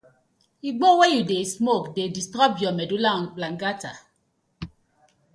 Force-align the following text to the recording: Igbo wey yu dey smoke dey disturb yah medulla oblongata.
Igbo 0.69 0.87
wey 0.99 1.11
yu 1.15 1.21
dey 1.31 1.45
smoke 1.55 1.89
dey 1.95 2.09
disturb 2.17 2.53
yah 2.61 2.73
medulla 2.77 3.11
oblongata. 3.21 3.91